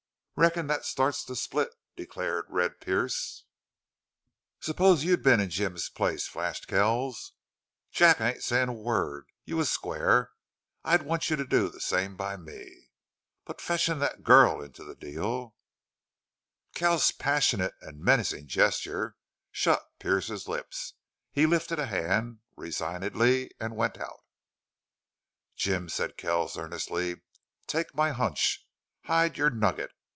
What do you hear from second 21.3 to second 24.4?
He lifted a hand, resignedly, and went out.